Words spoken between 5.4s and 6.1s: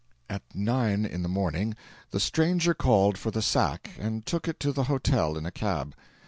a cab.